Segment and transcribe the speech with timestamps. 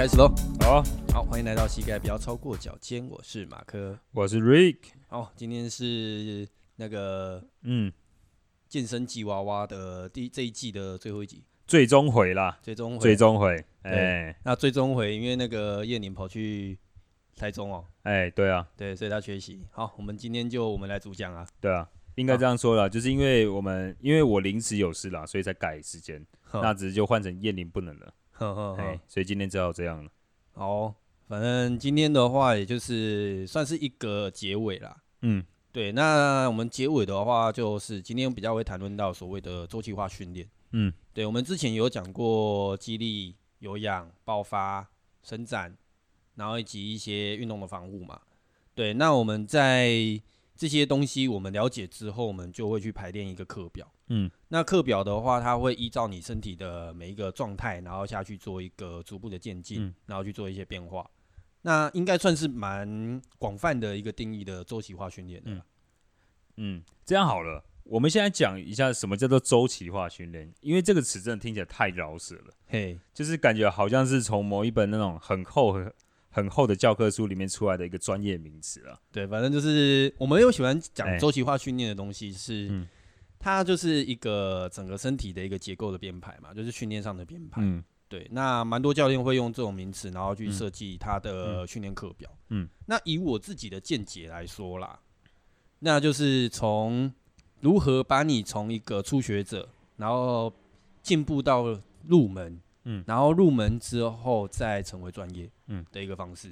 [0.00, 0.32] 开始喽。
[0.60, 0.82] 好，
[1.12, 3.06] 好，欢迎来到膝盖不要超过脚尖。
[3.06, 4.78] 我是马克，我是 Rick。
[5.08, 7.92] 好，今天是那个嗯，
[8.66, 13.62] 健身吉娃娃的第这一季的最后一集，最终回啦，最终回，最终回。
[13.82, 16.78] 哎、欸，那最终回，因为那个叶宁跑去
[17.36, 19.60] 台中哦，哎、欸，对啊，对，所以他缺席。
[19.70, 21.46] 好，我们今天就我们来主讲啊。
[21.60, 26.24] 对啊，应该这样说了，就是因为我们因为我临时有事啦，所以才改时间，
[26.54, 28.14] 那只是就换成燕玲不能了。
[28.40, 30.10] 呵呵呵，所以今天只好这样了。
[30.52, 30.94] 好，
[31.28, 34.96] 反正今天的话，也就是算是一个结尾啦。
[35.20, 35.92] 嗯，对。
[35.92, 40.48] 那我们结尾的话，就是今天比较会谈论到所谓的周期化训练。
[40.72, 41.26] 嗯，对。
[41.26, 44.88] 我们之前有讲过肌力、有氧、爆发、
[45.22, 45.76] 伸展，
[46.36, 48.18] 然后以及一些运动的防护嘛。
[48.74, 48.94] 对。
[48.94, 50.18] 那我们在
[50.60, 53.90] 这些东西我们了解之后，我们就会去排练一个课表。
[54.08, 61.10] 嗯，那课表的话，它会依照你身体的每一个状态，然后下去做一个逐步的渐进，嗯，然后去做一些变化。
[61.62, 65.50] 那应该算是蛮广泛的一个定义的周期化训练的。
[65.50, 65.62] 嗯，
[66.56, 72.52] 嗯，这样好了，我们现在讲一下什么叫做周期化训练，因为这个词真的听起来太绕舌了。
[72.66, 75.90] 嘿，就是感觉好像是从某一本那种很厚很
[76.30, 78.98] 很厚的教科书里面出来的一个专业名词啊。
[79.12, 82.68] 对，反正就是我们又喜欢讲周期化训练的东西是。
[82.70, 82.88] 嗯
[83.42, 87.62] 它就是一个整个身体的一个结构的编排嘛，就是训练上的编排。
[87.64, 88.28] 嗯，对。
[88.30, 92.30] 那蛮多教练会用这种名词，然后去设计他的训练课表。
[92.50, 92.68] 嗯。
[92.84, 95.00] 那以我自己的见解来说啦，
[95.78, 97.10] 那就是从
[97.60, 100.52] 如何把你从一个初学者，然后
[101.02, 101.64] 进步到
[102.06, 106.50] 入门，嗯，然后入门之后再成为专业，嗯的一个方式。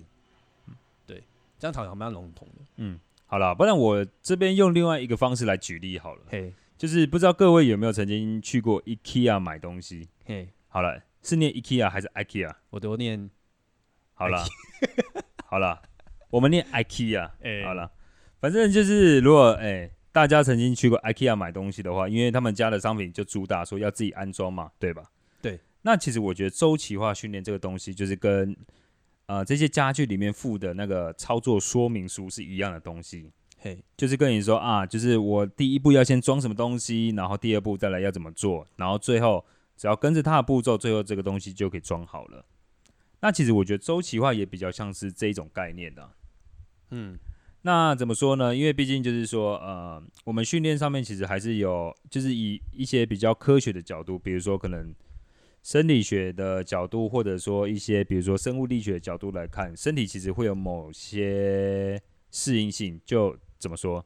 [0.66, 0.74] 嗯，
[1.06, 1.22] 对。
[1.58, 2.64] 这样好像蛮笼统的。
[2.76, 6.22] 嗯，好了，不然我这边用另外一个方式来举例好了。
[6.28, 6.52] 嘿。
[6.78, 10.08] 就是不知道各位有没有曾经去过 IKEA 买东西？
[10.24, 12.54] 嘿，好了，是念 IKEA 还是 IKEA？
[12.70, 13.28] 我都念。
[14.14, 14.44] 好了，
[15.46, 15.82] 好了，
[16.30, 17.30] 我们念 IKEA。
[17.40, 17.90] 欸、好了，
[18.40, 25.02] 反正就是如果哎、欸、大家曾经去过 IKEA 买东西的话，因为他们家的商品就主打说要自己安装嘛，对吧？
[25.42, 25.58] 对。
[25.82, 28.56] 那其实我觉得周期化训练这个东西，就是跟
[29.28, 33.30] 呃这些家具里面附的那个操作说明书是一样的东西。
[33.60, 39.44] 嘿、hey，就是跟你说啊，就是我第一步要先装什么东西，然后第二步再来要怎么做，然后最后
[39.76, 42.44] 只要跟着它的步骤，最后这个东西就可以装好了。
[43.20, 46.08] 那其实我觉得周期化也比较像是这一种概念的。
[46.92, 47.18] 嗯，
[47.62, 48.54] 那怎么说呢？
[48.54, 54.94] 因为毕竟就是说，呃，我们训练上面其实还是有，就是以一些比较科学的角度，比如说可能
[55.68, 63.36] 生理学的角度，或者说一些比如说生物力学的角度来看，身体其实会有某些适应性就。
[63.58, 64.02] 怎么说？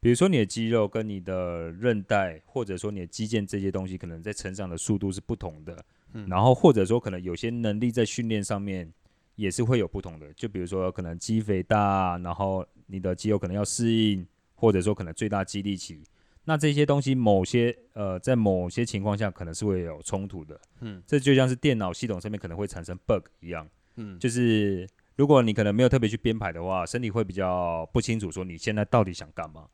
[0.00, 5.84] 比如说你的肌肉跟你的韧带，或者说你的肌腱这些东西，可能在成长的速度是不同的。
[6.14, 6.26] 嗯。
[6.26, 8.90] 然后或者说可能有些能力在训练上面
[9.34, 10.32] 也是会有不同的。
[10.32, 16.00] 就比如说可能肌肥大，然后你的肌肉可能要适应，或者说可能最大肌力期。
[16.48, 20.58] 那这些东西某些呃在某些情况下可能是会有冲突的。
[20.80, 21.02] 嗯。
[21.06, 23.68] 这就像是电脑系统上面可能会产生 bug 一样。
[23.96, 24.18] 嗯。
[24.18, 24.88] 就是。
[25.18, 29.66] 如果你可能没有特别去编排的话，身体会比较不清楚说你现在到底想干嘛。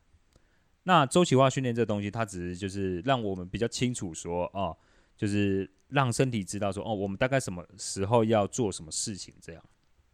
[0.85, 4.75] 那周期化训练这东西，它只是就是让我们比较清楚说哦，
[5.15, 9.63] 就是让身体知道说哦，我们大概什么时候要做什么事情这样。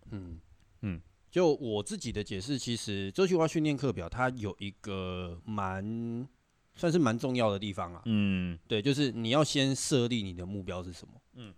[0.10, 0.38] 嗯
[0.82, 6.28] 嗯，就我自己的解释，其实周期化训练课表它有一个蛮
[6.76, 8.02] 算是蛮重要的地方啊。
[8.06, 11.14] 嗯，对，就是你要先设立你的目标是什么。
[11.34, 11.54] 嗯。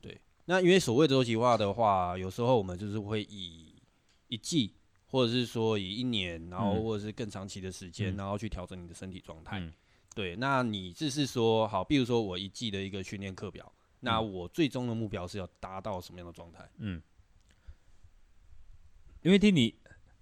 [0.00, 3.74] 对那因为所谓的周期化的话，有时候我们就是会以
[4.26, 4.74] 一季，
[5.06, 9.62] 或者是说以一年，然后或者是更长期的时间，然后去调整你的身体状态。
[10.14, 16.68] 对，那你就是说，好，比如说我一季的一个训练课表，那我最终的目标是要达到什么样的状态？
[16.78, 17.00] 嗯，
[19.22, 19.74] 因为听你，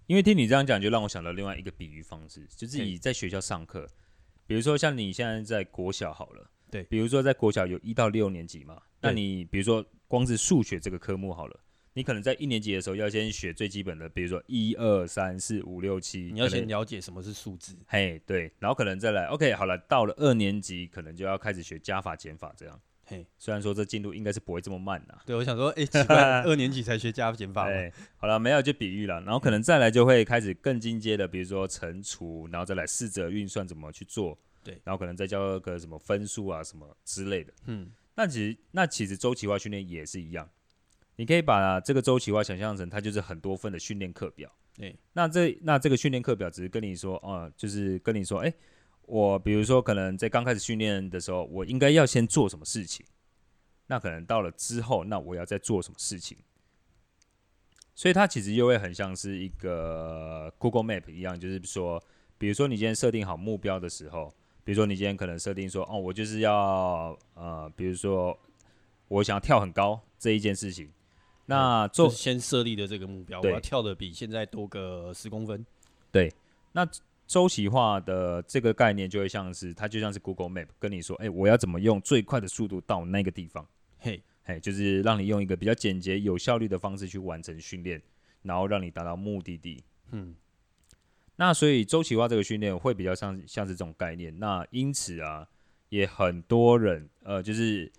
[0.06, 3.88] 因为听你这样讲，就让我想到另外一个比喻方式，就是你在学校上课，
[4.50, 9.86] 比如说像你现在在国小好了，对，比如说在国小有一到六年级嘛，那你比如说。
[10.10, 11.60] 光是数学这个科目好了，
[11.92, 17.78] 你可能在一年级的时候要先学最基本的，比如说一二三四五六七，你要先了解什么是数字。
[17.86, 22.80] 嘿，对，然后可能再来，OK，好了，到了二年级可能就要开始学加法减法这样。
[23.10, 25.18] 嘿，虽然说这进度应该是不会这么慢的。
[25.26, 26.16] 对，我想说，哎、欸，奇怪，
[26.46, 27.68] 二年级才学加减法。
[27.68, 34.38] 哎，好了，没有就比喻了，然后可能再来就会开始更进阶的，比如说乘除，然后再来试着运算怎么去做。
[34.62, 37.52] 对，然后可能再教个什么分数啊什么之类的。
[37.66, 37.90] 嗯。
[38.14, 40.48] 那其实，那其实周期化训练也是一样，
[41.16, 44.48] 你可以把这个周期化想象成它就是很多份的训练课表。
[44.76, 48.54] 对，那这那这个训练课表只是跟你说，哦、呃，就是跟你说，哎、欸，
[49.10, 53.04] 我比如说可能在刚开始训练的时候，我应该要先做什么事情，
[53.88, 56.38] 那可能到了之后，那我要再做什么事情？
[57.96, 62.00] 所以它其实又会很像是一个 Google Map 一样，就是说，
[62.38, 68.38] 比如说你今天设定好目标的时候，比如说你今天可能设定说，哦，我就是要呃，比如说
[69.08, 70.88] 我想要跳很高这一件事情，
[71.46, 75.66] 那做、就是、先设立的这个目标，我要跳的比现在多个十公分。
[76.12, 76.32] 对，
[76.72, 76.88] 那
[77.30, 83.64] 周期化的这个概念就会像是它就像是 Google Map 跟你说，哎、欸，我要怎么用最快的速度到那个地方？
[84.00, 84.20] 嘿。
[84.42, 88.02] 嘿，就是让你用一个比较简洁、有效率的方式去完成训练，
[88.42, 89.84] 然后让你达到目的地。
[90.10, 90.34] 嗯，
[91.36, 94.36] 那所以周期化这个训练会比较像像是这种概念。
[94.40, 95.46] 那因此啊，
[95.90, 97.92] 也很多人呃，就是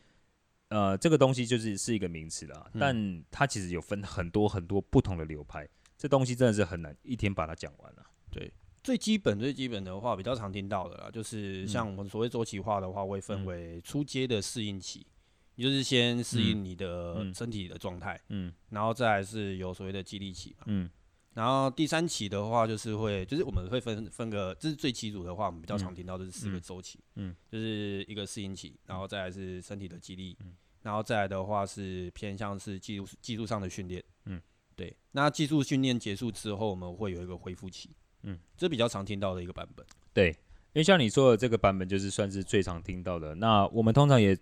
[0.68, 5.66] 呃，这个东西就是是一个名词啦，但它其实有分很多很多不同的流派。
[5.98, 8.06] 这东西真的是很难一天把它讲完了。
[8.30, 8.52] 对，
[8.84, 15.06] 最基本最基本的话，比较常听到的啦，就是像我们所谓周期化的话，会分为初阶的适应期。
[15.58, 20.90] 就是先适应你的身体的状态，嗯，嗯，然后再来是有所谓的激励期嘛，嗯，
[21.36, 34.42] 然后第三期的话就是会，就是我们会分分个，这是最基础的话，我们比较常听到的是四个周期，嗯，就是一个适应期，然后再来是身体的激励，嗯，然后再来的话是偏向是技术技术上的训练，嗯，
[34.76, 37.92] 对，那技术训练结束之后，我们会有一个恢复期，
[38.24, 44.38] 嗯，这比较常听到的一个版本，对，因为像你说的这个版本就是算是最常听到的，那我们通常也。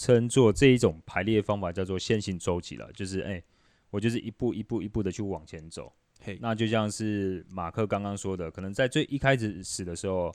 [0.00, 3.44] 称作这一种排列方法叫做线性周期了，就是哎、欸，
[3.90, 5.92] 我就是一步一步一步的去往前走。
[6.20, 10.32] 嘿、hey，那就像是马克刚刚说的，可能在最一开始始的时候，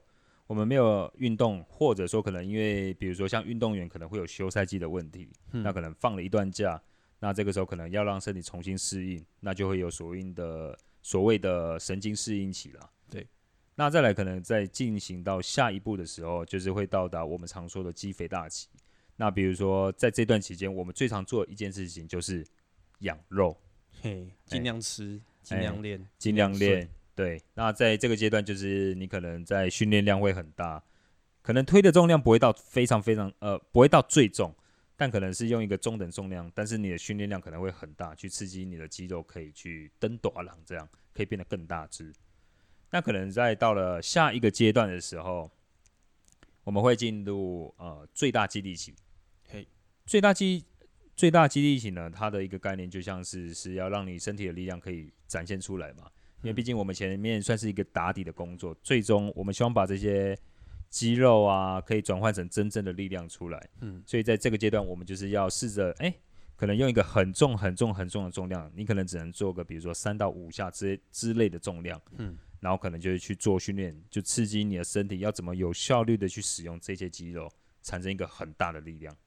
[0.47, 6.77] 我们没有运动，或者说可能因为比如说像运动员可能会有休赛季的问题、嗯，那可能放了一段假，
[7.21, 12.89] 那这个时候可能要让身体重新适应，那就会有所谓的所谓的神经适应期了。
[13.11, 13.27] 对，
[13.75, 18.67] 那再来可能在进行到下一步的时候，就是会到达我们常说的肌肥大期。
[19.15, 22.43] 那比如说，在这段期间，我们最常做的一件事情就是
[22.99, 23.55] 养肉，
[24.01, 26.89] 嘿，尽量吃，尽量练，尽量练。
[27.13, 30.83] 对，那在这个阶段，就是你可能在训练量会很大，
[31.43, 34.55] 可能推的重量不会到非常非常呃，不会到最重，
[34.95, 42.13] 但可能是用一个中等重量，但是你的训练量可能会很大，去刺激你的肌肉可以去登大人，这样可以变得更大只。
[42.91, 45.49] 那可能在到了下一个阶段的时候，
[46.63, 48.93] 我们会进入呃最大肌力期。
[50.05, 50.63] 最大肌
[51.15, 56.09] 最大肌力型呢，它的一个概念就像是是要让你身体的力量可以展现出来嘛。
[56.41, 60.37] 因为毕竟我们前面算是一个打底的工作，最终我们希望把这些
[60.93, 63.69] 肌肉啊可以转换成真正的力量出来。
[63.81, 66.13] 嗯，所以在这个阶段，我们就是要试着哎，
[66.55, 71.99] 可能用一个很重很重很重的重量，你可能只能做个比如说三到五下之之类的重量。
[72.19, 77.51] 嗯，然后可能就是去做训练，就刺激你的身体要怎么有效率的去使用这些肌肉，
[77.81, 79.17] 产生一个很大的力量。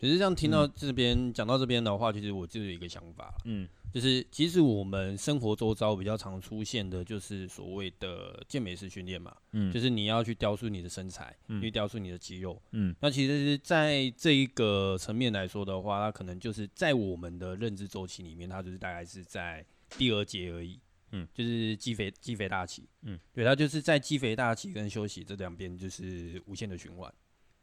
[0.00, 19.62] 其实这样听到这边讲、嗯、到这边的话，其实我就有一个想法，嗯，就是其实我们生活周遭比较常出现的，就是所谓的健美式训练嘛，嗯，就是你要去雕塑你的身材，嗯、去雕塑你的肌肉，嗯，那其实是在这一个层面来说的话，它可能就是在我们的认知周期里面，它就是大概是在
[19.98, 20.80] 第二节而已，
[21.12, 27.12] 嗯，就是肌肥肌肥大期，嗯，对，它就是在肌肥大期跟休息这两边就是无限的循环，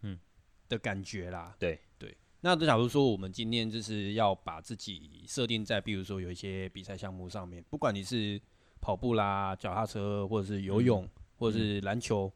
[0.03, 0.19] 嗯，
[0.69, 1.79] 的感觉啦，对。
[1.97, 2.15] 对。
[2.47, 8.41] 那假如说我们今天就是要把自己设定在，比如说有一些比赛项目上面，不管你是
[8.79, 12.31] 跑步啦、脚踏车，或者是游泳，或者是篮球，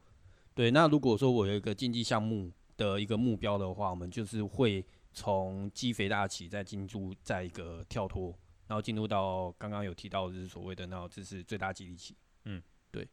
[0.54, 0.70] 对。
[0.70, 8.38] 那如果说我有一个竞技项目的一个目标的话，我们就是会从肌肥大起再进入再一个跳脱，
[8.68, 13.08] 然后进入到刚刚有提到就是所谓的那种就是最大肌力期，嗯，对。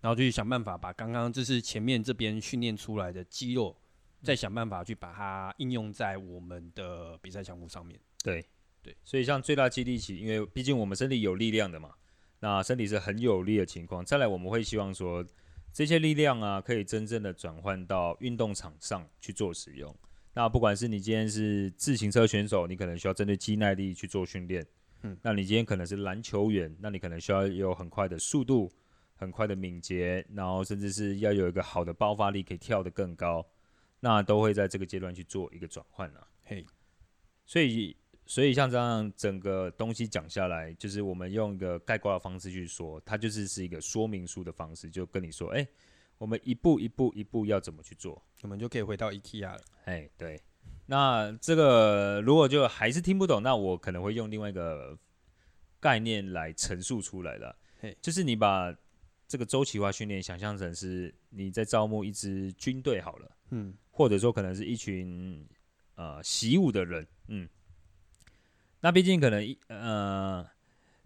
[0.00, 3.76] 然后就去想办法把刚刚就是前面这边训练出来的肌肉。
[4.22, 7.98] 再想办法去把它应用在我们的比赛项目上面。
[8.22, 8.44] 对，
[8.82, 11.94] 对，所以像最大肌力期，因为毕竟我们身体有力量的嘛，
[12.40, 14.04] 那身体是很有力的情况。
[14.04, 15.24] 再来，我们会希望说，
[15.72, 19.94] 这些力量啊，可以真正的转换到运动场上去做使用。
[20.32, 24.64] 那不管是你今天是自行车选手，你可能需要针对肌耐力去做训练。
[25.02, 28.70] 嗯，那你今天可能是篮球员，那你可能需要有很快的速度、
[29.16, 33.44] 很快的敏捷，然后甚至是要有一个好的爆发力，可以跳得更高。
[34.00, 36.64] 那都会在这个阶段去做一个转换了，嘿，
[37.44, 45.68] 所以所以像这样整个东西讲下来，就是我们用一个概括的方式去说，它就是是一个说明书的方式，就跟你说，哎、欸，
[46.16, 50.40] 我们一步一步一步要怎么去做，我们就可以回到 IKEA 了，哎，对，
[50.86, 54.98] 那这个如果就还是听不懂，那我可能会用另外一个
[55.78, 58.74] 概念来陈述出来了，嘿，就是你把
[59.28, 63.30] 这个周期化训练想象成是你在招募一支军队好了。
[63.50, 65.46] 嗯，或者说可能是一群
[65.94, 67.48] 呃习武的人，嗯，
[68.80, 70.46] 那毕竟可能呃，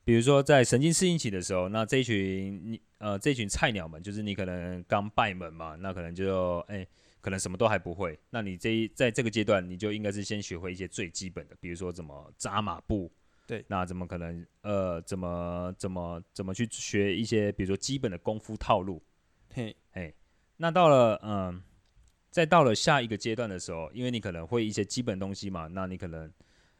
[0.04, 6.88] 比如说在神经适应期的时候，那这一群你呃这一群菜鸟们，就是你可能刚拜门嘛，那可能就哎、欸，
[7.20, 13.10] 可能什么都还不会，那你这一在这个阶段，你就应该是先学会一些最基本的，比如说怎么扎马步。
[13.46, 14.46] 对，那怎么可能？
[14.62, 19.02] 呃，怎么怎么怎么去学一些，比如说基本的功夫套路？
[19.52, 20.10] 嘿，哎，
[20.56, 21.62] 那到了嗯、呃，
[22.34, 26.26] 再到了下一个阶段的时候，因为你可能会一些基本东西嘛，那你可能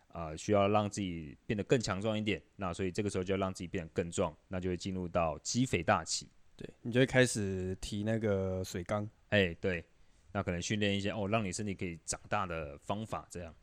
[0.08, 6.26] 啊、呃、需要让自己变得更强壮一点，那所以这个时候就要让自己变得更壮，那就会进入到肌肥大期。
[6.56, 9.08] 对，你就会开始提那个水缸。
[9.28, 9.84] 哎，对，
[10.32, 13.54] 那可能训练一些哦，让你身体可以长大的方法，这样。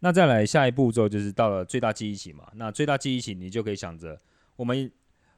[0.00, 2.50] 那再来下一步骤就是到了最大记忆期嘛。
[2.56, 4.20] 那最大记忆期，你就可以想着，
[4.56, 4.90] 我们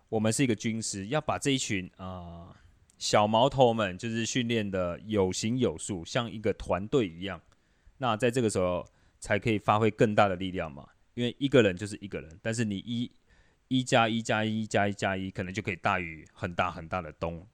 [0.08, 2.56] 我们是一个军师，要把这一群啊、呃、
[3.04, 7.38] 小毛头们，就是训练的有形有数，像一个团队一样。
[7.98, 8.82] 那在这个时候
[9.20, 10.88] 才可以发挥更大的力量嘛。
[11.12, 13.12] 因为一个人就是一个人，但是你一
[13.68, 17.46] 一加一加一加一加一，可能就可以大于很大很大的东，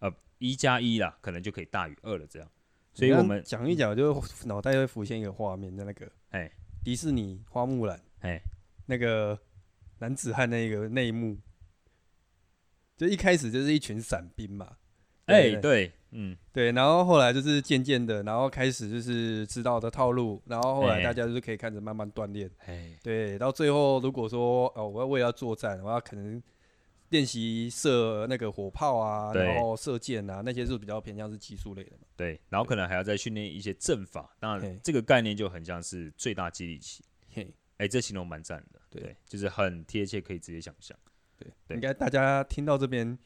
[0.00, 2.26] 呃，一加一啦，可能就可以大于二了。
[2.26, 2.50] 这样，
[2.92, 6.12] 所以我们讲一讲，就脑袋会浮现一个画面的那个。
[6.32, 6.52] 哎，
[6.84, 8.38] 迪士尼花木兰，哎，
[8.84, 9.40] 那个
[10.00, 11.38] 男子汉那个内幕，
[12.94, 14.76] 就一开始就是一群伞兵嘛，
[15.28, 26.42] 哎，对，嗯，对，然后后来就是渐渐的，然后开始就是知道的套路，然后后来大家就是可以看着慢慢锻炼，哎，对，到最后如果说哦，我要为了要作战，我要可能。
[27.10, 32.02] 练习射那个火炮啊，然后射箭啊，那些是比较偏向是技术类的嘛。
[32.14, 34.30] 对，然后可能还要再训练一些阵法。
[34.38, 37.02] 当然，这个概念就很像是最大激励期。
[37.32, 38.80] 嘿，哎，这形容蛮赞的。
[38.90, 40.94] 对，就是很贴切，可以直接想象。
[41.38, 43.18] 对，应该大家听到这边，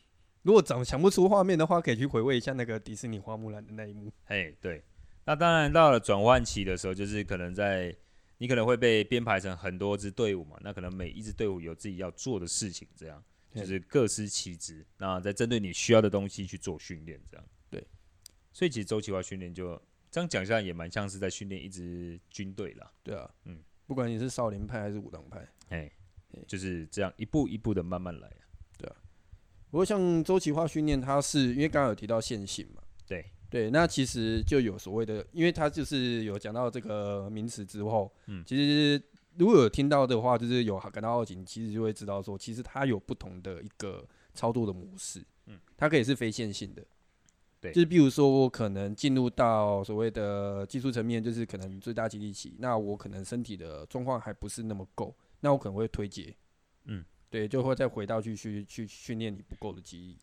[0.42, 4.12] 如果想想不出画面的话，可以去回味一下那个迪士尼花木兰的那一幕。
[4.24, 4.82] 嘿，对。
[5.24, 7.94] 那当然到了转换期的时候，就是可能在
[8.38, 13.22] 你可能会被编排成很多支队伍嘛，那可能每一支队伍有自己要做的事情，这样。
[13.54, 17.46] 就是各司其职，那再针对你需要的东西去做训练，这样。
[17.68, 17.86] 对，
[18.50, 19.78] 所以其实周期化训练就
[20.10, 22.90] 这样讲下来，也蛮像是在训练一支军队啦。
[23.02, 25.92] 对啊，嗯，不管你是少林派还是武当派，哎，
[26.46, 28.32] 就是这样一步一步的慢慢来
[29.72, 32.80] 不过像周期化训练，它是因为刚刚有提到线性嘛。
[33.08, 33.26] 对。
[33.50, 39.02] 对，那其实就有所谓的，因为它就是有讲到这个名词之后，嗯，其实。
[39.38, 46.84] 如果有听到的话，就是有感到好奇，其实就会知道说，其实它有不同的一个操作的模式，嗯，它可以是非线性的，
[47.58, 56.34] 对，就是比如说我可能进入到所谓的技术层面，就是可能最大肌力期，那我可能身体的状况还不是那么够，那我可能会推荐，
[56.84, 57.02] 嗯，
[57.32, 60.16] 对，就会再回到去去去训练你不够的记忆。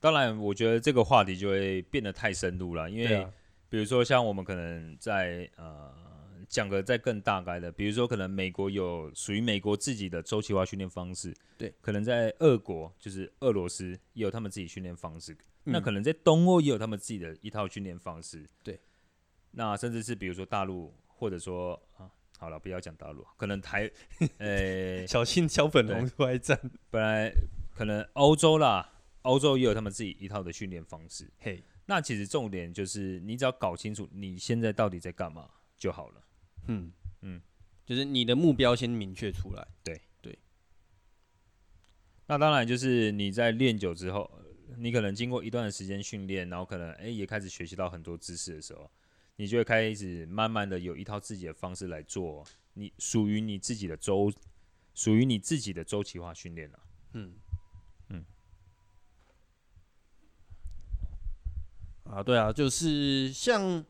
[0.00, 3.26] 当然，我觉得这个话题就会变得太深入了，因为
[3.68, 6.08] 比如说像我们可能在呃。
[6.48, 15.32] 讲个再更大概的，比如说可能美国有属于美国自己的周期化训练方式，对，可能在俄国就是俄罗斯也有他们自己训练方式，
[15.66, 18.80] 嗯，那可能在东欧也有他们自己的一套训练方式，对，
[19.52, 22.10] 那甚至是比如说大陆，或者说啊，
[22.40, 23.90] 好了，不要讲大陆，可能台，
[24.38, 27.30] 呃、欸，小心小粉红出来战，本来
[27.74, 36.24] 可能欧洲啦，欧洲也有他们自己一套的训练方式，嘿，那其实重点就是你只要搞清楚你现在到底在干嘛就好了。
[36.68, 37.42] 嗯嗯，
[37.84, 39.68] 就是你的目标先明确出来。
[39.84, 40.38] 对对。
[42.26, 44.30] 那当然就是你在练久之后，
[44.78, 48.90] 你可能经过一段的时间训练，然后可能哎、欸、也开始学习到很多知识的时候，
[49.40, 52.44] 你就会开始慢慢的有一套自己的方式来做
[52.74, 54.30] 你属于你自己的周，
[54.94, 56.78] 属于你自己的周期化训练了。
[57.14, 57.32] 嗯
[58.10, 58.24] 嗯。
[62.04, 63.82] 啊，对啊，就是像。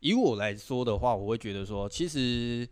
[0.00, 2.64] 以我来说的话，我会觉得说，其实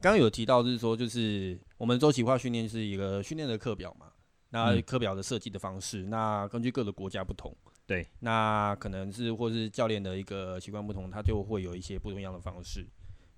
[0.00, 4.10] 刚刚有提到，就是说，就是我们周期化训练是一个训练的课表嘛。
[4.50, 12.86] 那课表的设计的方式，那根据各个国家不同，对，那可能是或是教练的一个习惯不同，他就会有一些不同样的方式。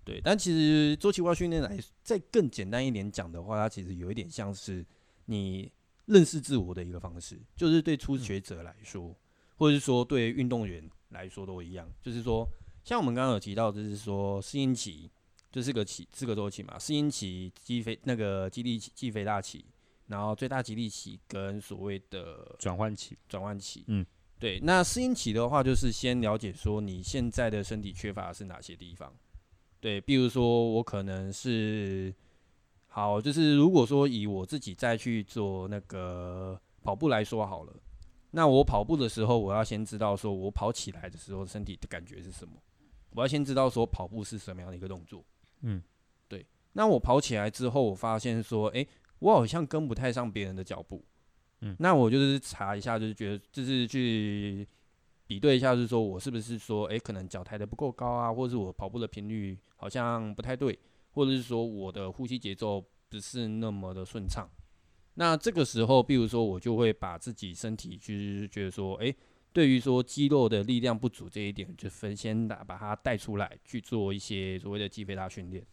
[0.04, 4.84] 对，但其实周期化训练来再更简单一点讲的话，它其实有一点像是
[5.26, 5.72] 你
[6.06, 9.14] 认识自我的一个方式，就是对初学者来说，
[9.56, 12.48] 或者是说对运动员来说都一样，就是说。
[12.84, 15.10] 像我们刚刚有提到，就是说适应期
[15.50, 16.78] 就是个期，四个周期嘛。
[16.78, 19.64] 适应期、肌肥那个肌力期、肌肥大期，
[20.08, 23.16] 然后最大肌力期跟所谓的转换期。
[23.26, 24.04] 转换期，嗯，
[24.44, 24.60] 对。
[24.60, 29.10] 那适应期的话，就是先了解说你现在的身体缺乏的是哪些地方。
[29.80, 32.14] 对，比如说我可能是
[32.88, 37.72] 好，就是如果说以我自己再去做那个跑步来说好了，
[38.32, 42.52] 那我跑步的时候，我要先知道说我跑起来的时候身体的感觉是什么。
[43.12, 45.24] 我要先知道说跑步是什么样的一个动作。
[45.62, 45.82] 嗯，
[46.28, 46.44] 对。
[46.74, 48.86] 那我跑起来之后，我发现说，诶，
[49.20, 51.02] 我好像跟不太上别人的脚步。
[51.64, 54.68] 嗯，那我就是查一下，就是觉得就是去
[55.26, 60.78] 比对一下，就是说我是不是说，诶，可能脚抬得不够高啊，或者是我跑步的频率好像不太对，
[61.12, 64.46] 或者是说我的呼吸节奏不是那么的顺畅。
[65.14, 69.16] 那这个时候，比如说我就会把自己身体就是觉得说，诶，
[69.52, 75.64] 对于说肌肉的力量不足这一点，就分先把把它带出来去做一些所谓的肌肥大训练。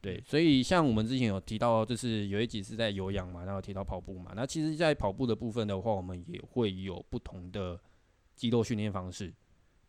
[0.00, 4.32] 对，所以像我们之前有提到，就是有一集是在有氧嘛，然后提到跑步嘛。
[4.36, 7.80] 那其实，在跑步的部分的话，我们也会有不同的
[8.34, 9.32] 肌肉训练方式。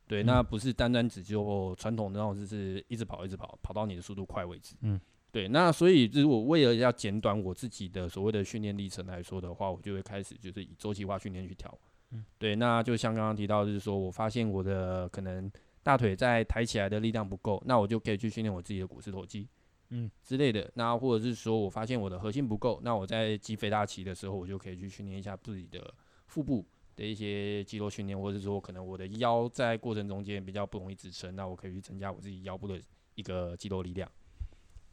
[0.07, 4.73] 对，那不是单单只就传统的那种，就是一直跑一直跑，跑到你的速度快为止。
[4.81, 4.99] 嗯，
[5.31, 5.49] 对。
[5.49, 11.77] 那所以，如果为了要简短我自己的所谓的训练历程来说的话，我就会开始就是以周期化训练去调。
[12.11, 12.55] 嗯，对。
[12.55, 15.51] 那就像刚刚提到，就是说我发现我的可能
[15.83, 19.45] 大腿在抬起来的力量不够，那我就可以去训练我自己的股四头肌。
[19.89, 25.93] 嗯，之类的，那或者是说我发现我的核心不够，那我在肌肥大期的时候，我就可以去训练一下自己的
[26.25, 26.65] 腹部
[26.95, 32.81] 的一些肌肉训练，或者是说可能我的腰在过程中间比较不容易支撑，那我可以去增加我自己腰部的
[33.15, 34.11] 一个肌肉力量。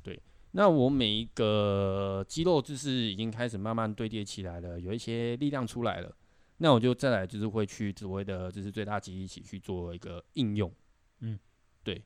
[0.01, 0.23] 对，
[0.53, 6.17] 那我每一个肌肉就是已经开始慢慢堆叠起来了，有一些力量出来了，
[6.59, 10.73] 那我就再来就是会去所谓的就是最大肌一起去做一个应用。
[11.19, 11.37] 嗯，
[11.83, 12.01] 对。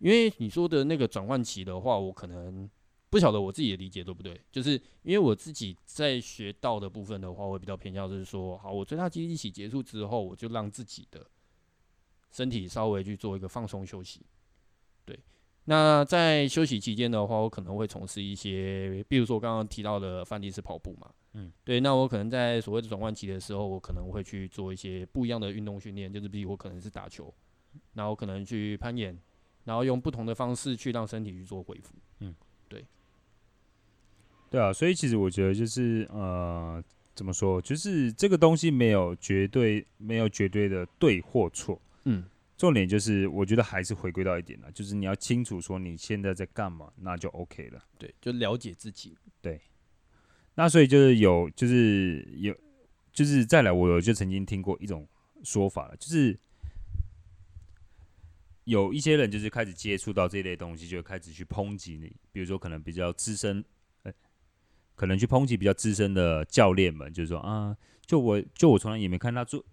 [0.00, 2.68] 因为你说的那个转换期的话，我可能
[3.10, 4.40] 不晓得我自己的理解对不对？
[4.50, 11.26] 就是因为我自己在学到的部分的话，我比较偏向就是说，好，我最大肌力一起结束之后，我就让自己的
[12.30, 14.24] 身体稍微去做一个放松休息。
[15.04, 15.18] 对，
[15.64, 27.34] 那在休息期间的话，我可能会从事一些，比如说刚刚提到的范例是跑步嘛，嗯，对，那我可能在所谓的转换期的时候，我可能会去做一些不一样的运动训练，就是比如我可能是打球，
[27.92, 29.14] 然后可能去攀岩。
[29.70, 31.94] 然后用不同的方式去让身体去做恢复。
[32.18, 32.34] 嗯，
[32.68, 32.84] 对，
[34.50, 36.82] 对啊，所以其实我觉得就是呃，
[37.14, 41.80] 怎么说，就是这个东西没有绝对，没有绝对的对或错。
[42.02, 42.24] 嗯，
[42.56, 47.80] 重点就是我觉得还是回归到一点了，就是你要清楚说你现在在干嘛，那就 OK 了。
[47.96, 49.16] 对，就了解自己。
[49.40, 49.60] 对，
[50.56, 52.52] 那所以就是有，就是有，
[53.12, 55.06] 就是再来，我就曾经听过一种
[55.44, 56.36] 说法了，就是。
[58.64, 62.14] 有一些人就是开始接触到这类东西，就开始去抨击你。
[62.30, 63.64] 比如说，可能比较资深，
[64.04, 64.14] 欸，
[64.94, 69.64] 可能去抨击比较资深的教练们，就是说啊，就我就我从来也没看他做，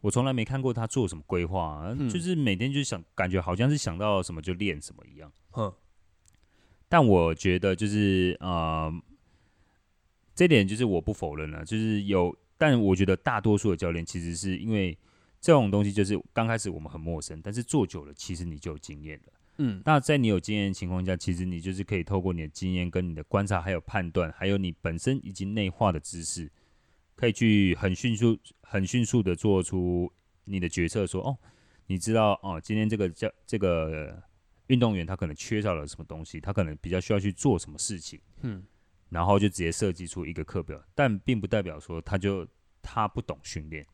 [0.00, 5.30] 我从来没看过他做什么规划，啊，嗯，就是每天就想感觉好像是想到什么就练什么一样。
[5.50, 5.74] 哼，
[6.88, 9.02] 但我觉得就是啊，呃，
[10.34, 14.96] 这点就是我不否认了，就是有，但我觉得大多数的教练其实是因为。
[15.46, 19.32] 这种东西就是刚开始我们很陌生，但是做久了，其实你就有经验了。
[19.58, 26.50] 嗯，那在你有经验的情况下，其实你就是可以透过你的经验、跟你的观察、还有判断，还有你本身已经内化的知识，
[27.14, 30.12] 可以去很迅速、很迅速的做出
[30.46, 31.06] 你的决策。
[31.06, 31.38] 说哦，
[31.86, 34.20] 你知道哦，今天这个叫这个
[34.66, 38.20] 运动员他可能缺少了什么东西，他可能比较需要去做什么事情。
[38.40, 38.64] 嗯，
[39.10, 42.44] 然后就直接设计出一个课表，但并不代表说他就
[42.82, 43.86] 他不懂训练。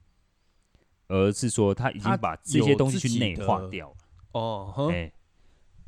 [1.12, 3.94] 而是说他已经把这些东西去内化掉
[4.32, 5.12] 哦，哎、欸，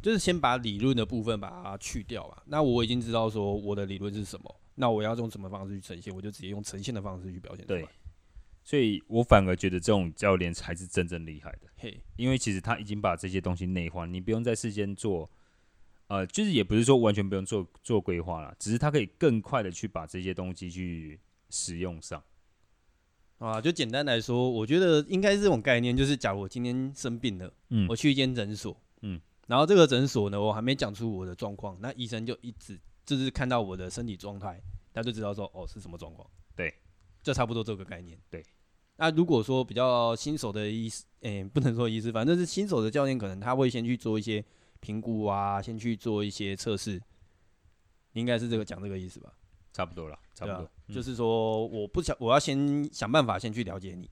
[0.03, 2.43] 就是先把理论的部分把它去掉吧。
[2.45, 7.81] 那我已经知道说我的理论是什么，那我要用什么方式去呈现，我就直接用呈现的方式去表现出来。
[7.81, 7.89] 对，
[8.63, 11.61] 所以我反而觉得这种教练才是真正厉害的。
[11.79, 15.31] 嘿，因为其实他已经把这些东西内化，你不用在事先做，
[16.09, 22.23] 呃，就是也不是说完全不用做做规划了，只是他可以更快的去把这些东西去使用上。
[23.45, 34.59] 啊，就简单来说，我觉得应该是这种概念，就是假如我今天生病了，嗯，我去一间诊所，嗯，然后这个诊所呢，我还没讲出我的状况，那医生就一直就是看到我的身体状态，
[34.95, 36.27] 他就知道说，哦，是什么状况，
[36.57, 36.73] 对，
[37.23, 38.43] 就差不多这个概念，对。
[38.97, 44.43] 那如果说比较新手的医师，诶、欸，不能说医师，反正是新手的教练，可能他会先去做一些
[44.81, 46.99] 评估啊，先去做一些测试，
[48.15, 49.31] 应该是这个讲这个意思吧。
[49.73, 54.11] 差不多了，差不多，啊嗯、就是说，我不想，我要先想办法先去了解你，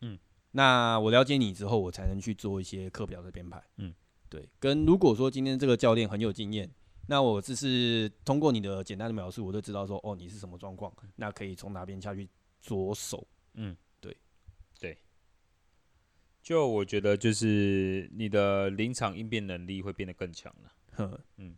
[0.00, 0.18] 嗯，
[0.52, 3.94] 那我了解你之后，我才能去做一些课表的编排，嗯，
[4.28, 6.70] 对，跟如果说今天这个教练很有经验，
[7.06, 12.28] 那我只是通过你的简单的描述，我就知道说，哦，你是什么状况，那可以从哪边下去
[12.60, 14.16] 着手，嗯，对，
[14.80, 14.98] 对，
[16.42, 21.56] 就我觉得就是你的临场应变能力会变得更强了，呵，嗯。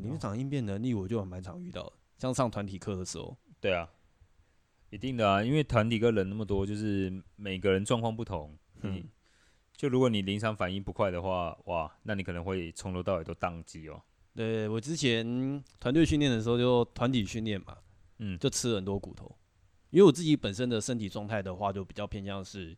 [0.00, 3.36] 临场应变能力，我就蛮常遇到的，像上团体课的时候。
[3.60, 3.88] 对啊，
[4.90, 8.56] 一定的啊，因为团体跟人那么多，就是每个人状况不同。
[8.82, 9.02] 嗯，
[9.76, 14.00] 就如果你临场反应不快的话，哇，那你可能会从头到尾都宕机哦。
[14.36, 17.76] 对，我之前团队训练的时候就团体训练嘛，
[18.18, 19.36] 嗯，就吃了很多骨头。
[19.90, 22.68] 因为我自己本身的身体状态的话，就比较偏向是，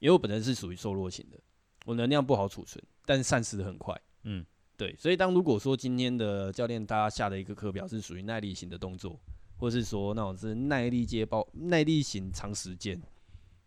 [0.00, 1.38] 因为我本身是属于瘦弱型的，
[1.86, 3.96] 我能量不好储存，但是散失的很快。
[4.24, 4.44] 嗯，
[4.80, 9.20] 对，所以当如果说今天的教练他下的一个课表是属于耐力型的动作，
[9.58, 12.98] 或是说那种是耐力接包、耐力型长时间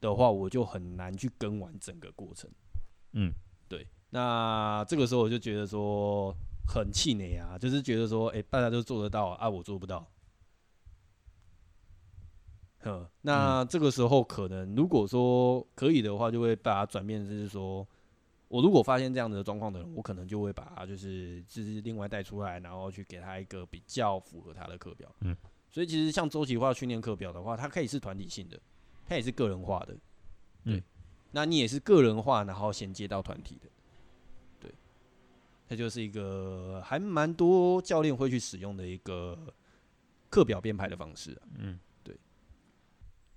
[0.02, 2.50] 的话，我就很难去跟完整个过程。
[3.12, 3.32] 嗯，
[3.68, 6.36] 对，那这个时候我就觉得说
[6.68, 10.10] 很气馁啊，就是觉得说，哎、欸，大家都做得到啊，我做不到。
[12.86, 17.88] 嗯，那这个时候可能如果说可以的话，就会把它转变，就是说
[18.54, 25.12] 我如果发现这样的状况的人，我可能就会把他就是就是另外带出来，然后去给他一个比较符合他的课表。
[25.22, 25.36] 嗯，
[25.72, 28.62] 所以其实像周期化训练课表的话，它可以是团体性的，
[29.08, 29.98] 它也是个人化的。
[30.64, 30.84] 对，
[31.32, 33.68] 那你也是个人化，然后衔接到团体的。
[34.60, 34.72] 对，
[35.68, 39.52] 它就是一个还蛮多教练会去使用的一个
[40.30, 41.42] 课表编排的方式啊。
[41.58, 41.80] 嗯。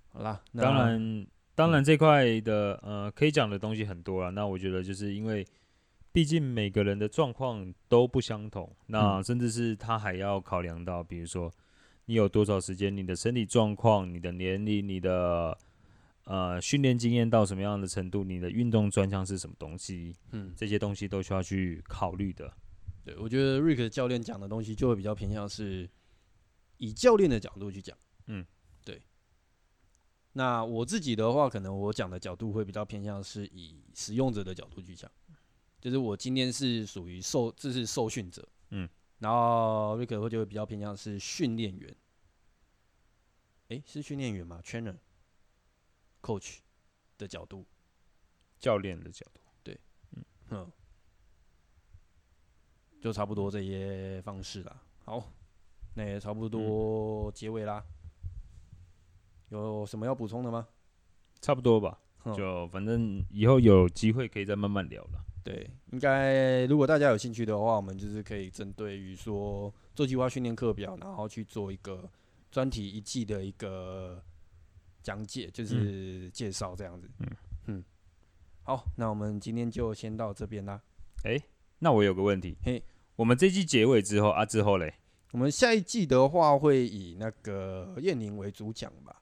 [0.09, 1.27] 好啦，当然，
[1.57, 4.29] 当然这块的呃，可以讲的东西很多了。
[4.29, 5.43] 那我觉得就是因为，
[6.11, 11.51] 毕竟每个人的状况都不相同，那甚至是他还要考量到，比如说
[12.05, 15.57] 你有多少时间，你的身体状况、你的年龄、你的
[16.25, 22.53] 呃训练经验到什么样的程度，你的运动专项是什么东西，嗯，这些东西都需要去考虑的。
[23.03, 25.89] 对，我觉得 Rick 教练讲的东西就会比较偏向是
[26.77, 28.45] 以教练的角度去讲，嗯。
[30.37, 35.11] 那我自己的话，可能我讲的角度会比较偏向是以使用者的角度去讲，
[35.81, 41.95] 就是我今天是属于受，这是受训者，嗯，然后 Rick 会就会比较偏向是训练员，
[43.69, 46.59] 诶，是训练员吗？Trainer，Coach
[47.17, 47.65] 的角度，
[48.59, 49.79] 教练的角度，对，
[50.11, 50.71] 嗯，嗯，
[53.01, 54.83] 就差不多这些方式啦。
[55.03, 55.33] 好，
[55.95, 57.83] 那也差不多结尾啦。
[59.49, 60.67] 有什么要补充的吗？
[61.39, 61.99] 差不多吧，
[62.35, 65.23] 就反正以后有机会可以再慢慢聊了。
[65.43, 72.09] 对，应该如果大家有兴趣的话，我们就是可以针对于说做计划训练课表，然后去做一个
[72.51, 74.21] 专题一季的一个
[75.01, 77.09] 讲解，就是介绍这样子。
[77.19, 77.27] 嗯
[77.67, 77.83] 嗯。
[78.63, 80.81] 好，那我们今天就先到这边啦。
[81.23, 81.41] 诶，
[81.79, 82.83] 那我有个问题，嘿，
[83.15, 84.93] 我们这季结尾之后啊，之后嘞，
[85.31, 89.16] 我们下一季的话会以那个燕宁为主讲吧。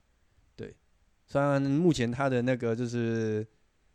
[1.26, 3.44] 虽然目前他的那个就是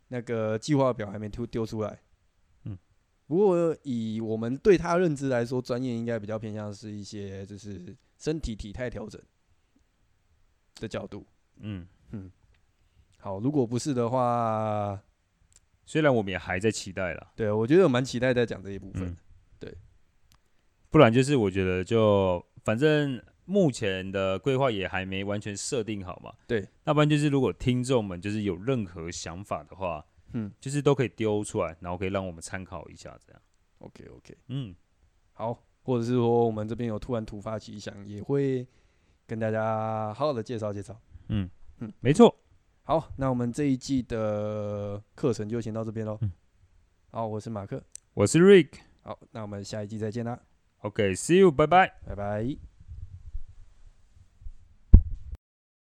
[0.08, 1.98] 那个计划表还没丢丢出来，
[2.64, 2.78] 嗯，
[3.26, 9.20] 不过以我们对他认知来说，专业应该比较偏向是一些就是身体体态调整
[10.76, 11.26] 的角度，
[11.60, 11.86] 嗯。
[12.10, 12.30] 嗯。
[13.18, 15.00] 好，如果不是的话，
[15.86, 19.16] 虽然我们也还在期待了，对，我觉得我蛮期待在讲这一部分，
[19.58, 19.74] 对，
[20.90, 23.22] 不然就是我觉得就反正。
[23.44, 26.32] 目前的规划也还没完全设定好嘛？
[26.46, 33.42] 对，要不然就是如果听众们就是有任何想法的话，嗯，就是都可以丢出来，然后可以让我们参考一下，这样。
[33.78, 34.74] OK OK，嗯，
[35.32, 38.66] 好，或者是说我们这边有突然突发奇想，也会
[39.26, 40.98] 跟大家好好的介绍介绍。
[41.28, 41.50] 嗯
[41.80, 42.34] 嗯，没错。
[42.84, 46.18] 好，那我们这一季的课程就先到这边喽。
[46.22, 46.32] 嗯，
[47.10, 47.82] 好，我是马克，
[48.14, 48.68] 我是 Rick。
[49.02, 50.40] 好，那我们下一季再见啦。
[50.78, 52.71] OK，See you，拜拜，拜拜。